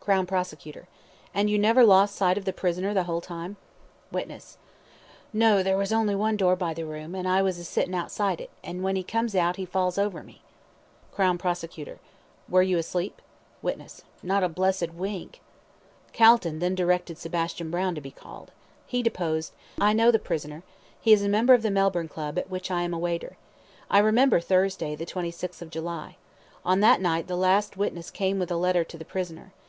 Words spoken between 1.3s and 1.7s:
And you